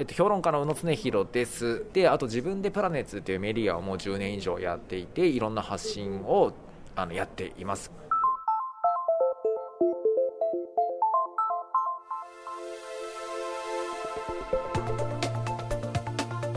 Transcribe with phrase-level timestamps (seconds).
[0.00, 1.84] えっと、評論家の宇野恒弘です。
[1.92, 6.54] で、あと自分でプラネッツっていうメディアをもう10年以上やっていて、いろんな発信を
[6.96, 7.92] あのやっています。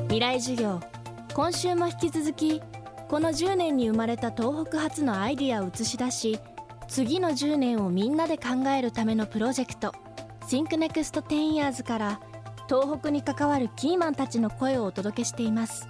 [0.04, 0.80] 未来授業
[1.34, 2.62] 今週も引き続き
[3.10, 6.40] この10年に生まれた東北発のアイディアを映し出し
[6.88, 9.92] 次の10年をみんなで考えるためのプロジェクト
[10.48, 12.20] ThinkNext10 Years から
[12.68, 15.88] 東北に関わるキーマンたちの声をお届けしています。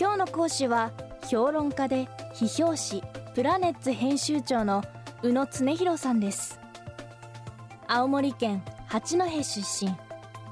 [0.00, 0.92] 今日の講師は
[1.28, 3.02] 評論家で批評誌
[3.34, 4.82] プラネッツ編集長の
[5.22, 6.58] 宇野恒弘さんです。
[7.86, 9.94] 青森県八戸出身。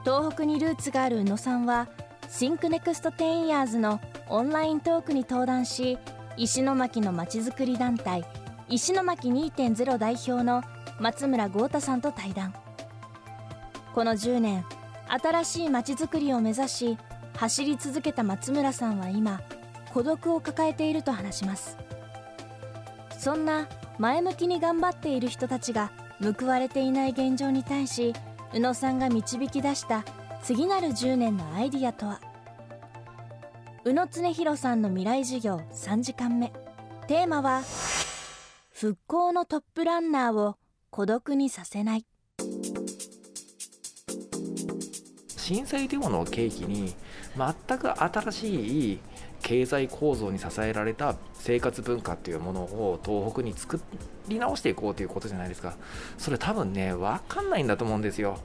[0.05, 1.89] 東北にルーツがある宇野さんは
[2.29, 5.99] ThinkNext10 Years のオンライントークに登壇し
[6.37, 8.25] 石巻のまちづくり団体
[8.69, 10.63] 石巻2.0代表の
[10.99, 12.55] 松村豪太さんと対談。
[13.95, 14.65] この10年
[15.07, 16.99] 新しいまちづくりを目指し
[17.37, 19.41] 走り続けた松村さんは今
[19.93, 21.77] 孤独を抱えていると話します。
[23.19, 23.69] そんな
[23.99, 28.15] 前向きに頑張っている人たちが報われていない現状に対し
[28.55, 30.05] 宇野さんが導き出した
[30.43, 32.21] 次なる10年のアイディアとは？
[33.85, 36.53] 宇野恒弘さんの未来授業3時間目。
[37.09, 37.63] テーマは
[38.73, 40.57] 復興のトップランナーを
[40.91, 42.07] 孤独にさせない。
[45.43, 46.95] 震災というものを契機に
[47.37, 48.99] 全く新しい
[49.43, 53.81] 経済構造に支えられた生活文化っていうものを東北に作
[54.29, 55.75] り直していこうということじゃないですか。
[56.17, 58.39] それ多分ね分かんないんだと思うんですよ。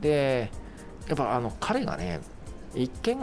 [0.00, 0.52] で
[1.08, 2.20] やっぱあの彼がね
[2.76, 3.18] 一見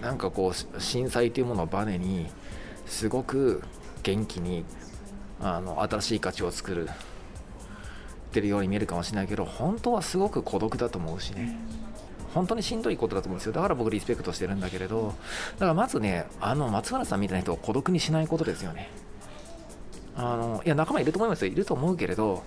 [0.00, 2.28] なんかこう震災というものをバネに
[2.86, 3.62] すごく
[4.02, 4.64] 元気に
[5.38, 6.92] あの新しい価値を作るっ
[8.32, 11.54] てるように見えるかもしれないけど本当はすごく孤独だと思うしね。
[12.34, 15.14] 本当にしんどいことだと思うんですよだから僕リスペクトしてるんだけれど
[15.54, 18.90] だからまずねあの松村さんみたいな人を孤独にしないことですよね
[20.16, 22.42] あのいや仲間いると思いますよいると思うけれど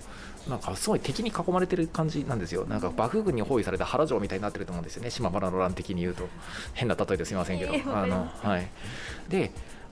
[0.49, 2.65] なんかすごい敵に囲まれてる感じなんですよ。
[2.65, 5.09] なんか幕府軍に包囲された原城みたいになってると思うんですよね。
[5.09, 6.27] 島原の乱的に言うと。
[6.73, 7.73] 変な例えですみませんけど。
[7.73, 8.67] えー、あのはい。
[9.27, 9.51] で、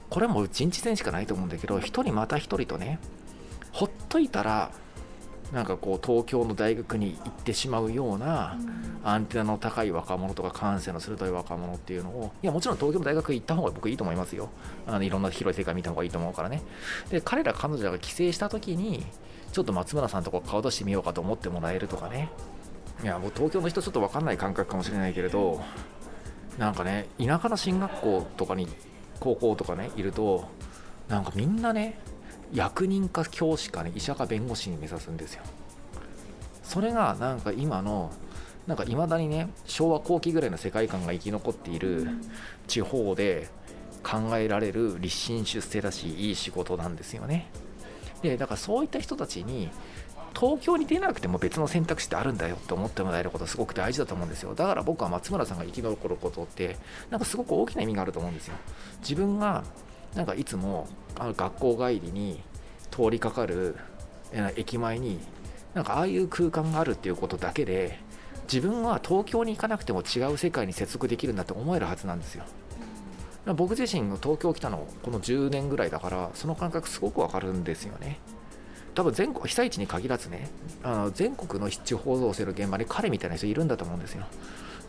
[0.10, 3.00] これはもう人知戦しかないと思うんだけど、一人また一人とね、
[3.72, 4.72] ほっといたら
[5.54, 8.58] なんかこう東京の大学に行ってしまうような
[9.04, 14.50] アンテナの高い若者とか感性の鋭い若者っていうのをいやもちろん東京の大学行った方が僕いいと思いますよ。
[14.88, 16.64] あのいろんな広い世界見た方がいいと思うからね。
[17.12, 19.06] で彼ら彼女らが帰省した時に
[19.52, 22.30] ちょっと松村さんとこ顔出してみようかと思ってもらえるとかね。
[23.04, 25.62] いやもう東京の人ちょっと分かんない感覚かもしれないけれど
[26.58, 28.68] なんかね田舎の進学校とかに
[29.20, 30.48] 高校とかねいると
[31.10, 32.00] なんかみんなね
[32.54, 35.44] 役人か教師かね医者か弁護士に目指すんですよ。
[36.64, 38.12] それがなんか今の
[38.68, 42.08] なんかいまだにね昭和後期ぐらいの世界観が生き残っている
[42.68, 43.50] 地方で
[44.04, 47.50] 考えられる立身出世だしいい仕事なんですよね。
[48.22, 49.70] でだからそういった人たちに
[50.34, 54.56] 東京に出なくても別の選択肢ってあるんだよって思ってもらえることすごく大事だと思うんですよ。
[54.56, 56.78] だから僕は松村さんが生き残ることって
[57.10, 58.56] なんかすごく大きな意味があると思うんですよ。
[59.02, 59.64] 自分が
[60.16, 60.88] なんかいつも
[61.18, 62.42] あの学校帰りに
[62.92, 63.76] 通りかかる
[64.56, 65.20] 駅前に
[65.74, 68.00] なんかああいう空間があるっていうことだけで
[68.44, 72.44] 自分は東京に行かなくても違う世界に接続できるんだって思えるはずなんですよ。
[73.56, 78.20] 僕自身の東京来たのこの10年ぐらいだからその感覚すごくわかるんですよね。
[78.96, 80.50] 多分全国被災地に限らずね
[80.84, 84.26] あの全国の地方造成の現場に彼みたいな人いるんだと思うんですよ。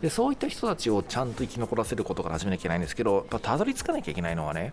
[0.05, 4.71] でそういった人たちをちゃんと生き残らせることから始めなきゃいけないんですけどやっぱたどり着かなきゃいけないのはね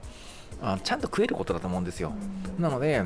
[0.61, 2.13] あちゃんと食えることだと思うんですよ。
[2.59, 3.03] なので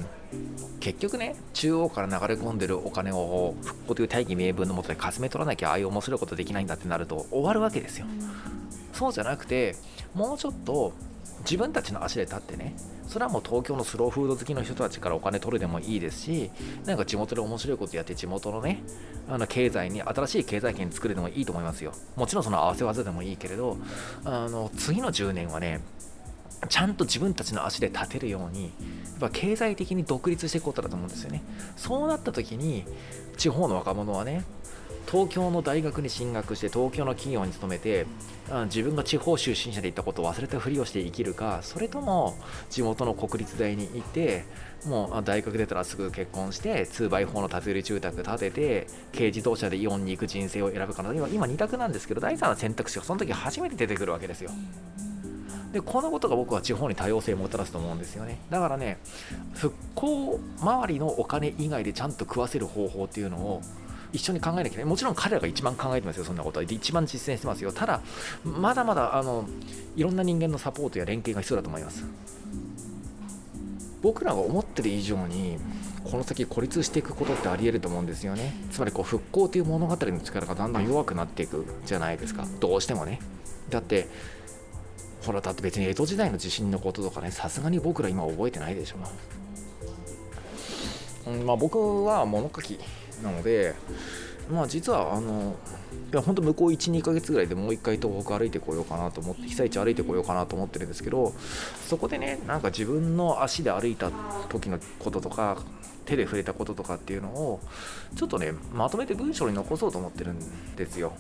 [0.81, 8.07] 結局ね中央から流れ込んでるお金を復興という大義名分のもとでかすめ取らなきゃああいう面白いことできないんだってなると終わるわけですよ。
[8.93, 9.77] そうじゃなくて
[10.13, 10.95] もうちょっと
[11.41, 12.75] 自分たちの足で立ってね
[13.07, 16.51] それはもう東京のスローフード好きの人たちからお金取るでもいいですし
[16.85, 18.83] なんか地元で面白いことやって地元のね
[19.29, 21.93] あの経済に新しい経済圏作るでもいいと思いますよ。
[22.17, 23.77] もちろんその合わせ技でもいいけれど
[24.25, 25.81] あの次の10年はね
[26.69, 28.73] ちゃんと自分たちの足で立てるようにやっ
[29.21, 31.43] ぱ経済的に独立していくことだと思うんですよね。
[31.77, 32.85] そうなった時に
[33.37, 34.45] 地方の若者はね
[35.07, 38.07] 東京の大学に進学して東京の企業に勤めて
[38.67, 42.37] 自分が地方出身者で行ったことを忘れたふりをして生きるかそれとも
[42.71, 44.45] 地元の国立大に行って
[44.85, 54.51] もう大学出たらすぐ結婚して 2x4 の建て売り住宅建てて軽自動車でイオンに行く人生を選ぶかの今今2択なんですけど第3の選択肢がその時初めて出てくるわけですよ。
[55.73, 58.39] でこのことが僕は地方に多様性をもたらすと思うんですよね。
[58.51, 58.99] だからね
[59.55, 63.61] 復興周りのお金以外でちゃんと食わせる方法っていうのを
[64.17, 66.65] 一緒に考えなきゃいけないもちろん彼らが一番考えてますよそんなことは。
[66.65, 67.73] 一番実践してますよ。
[67.73, 68.01] ただ
[68.45, 69.49] まだまだあの
[69.97, 72.05] いろんな人間のサポートや連携が必要だと思います。
[74.03, 75.59] 僕らが思ってる以上に
[76.05, 78.55] この先孤立していくことってありえると思うんですよね。
[78.71, 82.47] つまりこう復興という物語の力がだんだん弱くなっていくじゃないですか。
[82.61, 83.21] どうしてもね。
[83.71, 84.09] だって
[85.25, 88.97] ほらだって別に江戸時代の地震のこととかねさすがに僕ら今覚えてないでしょ、
[91.29, 92.79] うんまあ、僕は物書き
[93.23, 93.75] なので
[94.51, 95.57] まあ実はあの
[96.13, 101.35] いや本当向こう12ヶ月ぐらいでもう一回東北歩いてこようかなと思って被災地歩いてこようかなと思ってるんですけど
[101.89, 104.11] そこでねなんか自分の足で歩いた
[104.49, 105.59] 時のこととか
[106.05, 107.61] 手で触れたこととかっていうのを
[108.15, 111.13] ちょっとねまとめて文章に残そうと思ってるんですよ。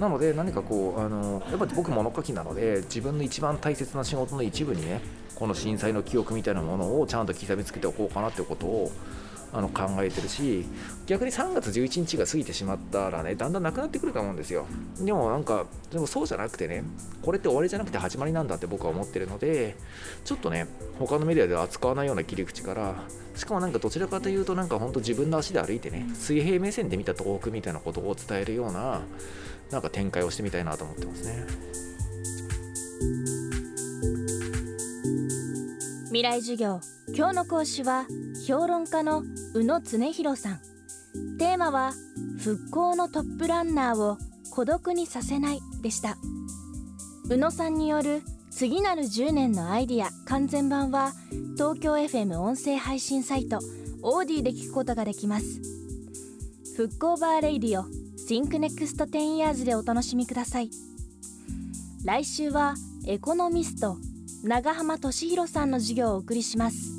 [0.00, 5.00] なので何かこうあのやっぱり僕物書きなので自分の一番大切な仕事の一部にね
[5.36, 8.90] この震災の記憶みたいなものをちゃんと刻みつけておこうかなってことを
[9.54, 10.66] あの考えてるし
[11.06, 14.66] 逆に3月11日が過ぎてしまったらねだんだんなくなってくると思うんですよ。
[15.00, 16.82] でもなんかでもそうじゃなくてね
[17.22, 19.76] これって終わりじゃなくて始まりなんだって僕は思ってるので
[20.24, 20.66] ちょっとね
[20.98, 22.94] 他のメディアでは扱わないような切り口から
[23.36, 29.02] しかもなんかどちらかというとなんかほんと自分の足で歩いてね水平目線で見た東北みたいなことを伝えるような
[29.70, 31.46] なんか展開をしてみたいなと思ってますね。
[36.08, 38.06] 未来授業今日の講師は
[38.46, 39.22] 評論家の
[39.54, 40.60] 宇野恒弘さん。
[41.38, 41.92] テーマは
[42.38, 44.18] 復興のトップランナーを
[44.50, 46.18] 孤独にさせないでした。
[47.30, 51.12] 宇野さんによる次なる10年のアイディア完全版は
[51.54, 53.60] 東京 FM 音声配信サイト
[54.02, 55.62] オーディで聞くことができます。
[56.76, 57.84] 復興バーレイディオ
[58.28, 60.70] Think Next 10 Years でお楽しみください。
[62.04, 62.74] 来週は
[63.06, 63.96] エコノミスト
[64.42, 66.92] 長浜俊弘さんの授業をお送りします。